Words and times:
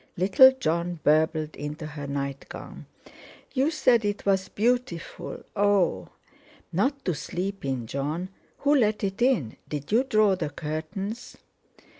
Little 0.17 0.51
Jon 0.59 0.99
burbled 1.03 1.55
into 1.55 1.85
her 1.85 2.07
nightgown 2.07 2.87
"You 3.53 3.69
said 3.69 4.03
it 4.03 4.25
was 4.25 4.49
beautiful. 4.49 5.43
Oh!" 5.55 6.09
"Not 6.73 7.05
to 7.05 7.13
sleep 7.13 7.63
in, 7.63 7.85
Jon. 7.85 8.29
Who 8.61 8.73
let 8.75 9.03
it 9.03 9.21
in? 9.21 9.57
Did 9.69 9.91
you 9.91 10.03
draw 10.03 10.33
the 10.35 10.49
curtains?" 10.49 11.37